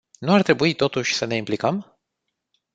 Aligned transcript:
Nu 0.19 0.31
ar 0.33 0.41
trebui, 0.41 0.73
totuși, 0.73 1.13
să 1.13 1.25
ne 1.25 1.35
implicăm? 1.35 1.99